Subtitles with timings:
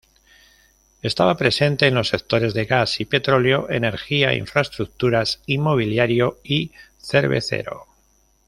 [1.03, 7.85] Estaba presente en los sectores de gas y petróleo, energía, infraestructuras, inmobiliario y cervecero.